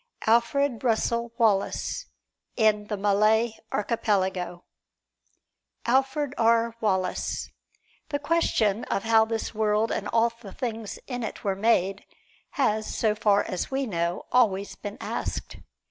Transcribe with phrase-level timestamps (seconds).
[0.25, 2.07] Alfred Russel Wallace,
[2.55, 4.63] in "The Malay Archipelago"
[5.85, 6.75] ALFRED R.
[6.81, 7.51] WALLACE
[8.09, 12.03] The question of how this world and all the things in it were made,
[12.53, 15.57] has, so far as we know, always been asked.